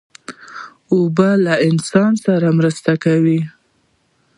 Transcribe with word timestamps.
اوبه 0.93 1.29
له 1.45 1.53
انسان 1.69 2.11
سره 2.25 2.47
مرسته 2.57 2.91
کوي. 3.03 3.39